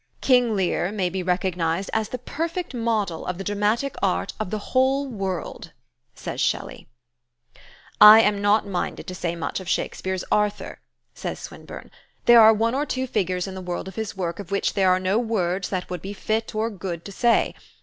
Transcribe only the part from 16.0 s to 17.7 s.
be fit or good to say.